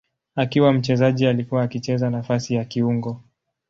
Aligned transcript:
Akiwa 0.35 0.73
mchezaji 0.73 1.27
alikuwa 1.27 1.63
akicheza 1.63 2.09
nafasi 2.09 2.53
ya 2.53 2.65
kiungo. 2.65 3.21